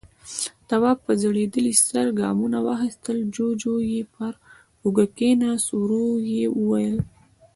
تواب 0.69 0.97
په 1.05 1.11
ځړېدلي 1.21 1.73
سر 1.87 2.07
ګامونه 2.19 2.57
واخيستل، 2.67 3.17
جُوجُو 3.35 3.75
يې 3.91 4.01
پر 4.13 4.33
اوږه 4.83 5.05
کېناست، 5.17 5.67
ورو 5.73 6.07
يې 6.33 6.45
وويل: 6.59 6.97